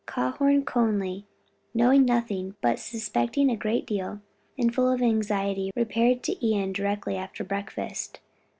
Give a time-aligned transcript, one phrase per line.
[0.07, 1.27] Calhoun Conly,
[1.75, 4.19] knowing nothing, but suspecting a great deal,
[4.57, 8.19] and full of anxiety, repaired to Ion directly after breakfast.